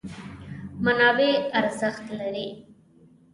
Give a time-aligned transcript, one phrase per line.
[0.83, 2.47] منابع ارزښت لري.